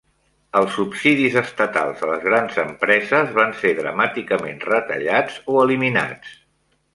Els 0.59 0.71
subsidis 0.77 1.35
estatals 1.41 2.01
a 2.07 2.09
les 2.11 2.23
grans 2.29 2.57
empreses 2.63 3.29
van 3.41 3.53
ser 3.59 3.75
dramàticament 3.81 4.59
retallats 4.73 5.39
o 5.55 5.61
eliminats. 5.67 6.35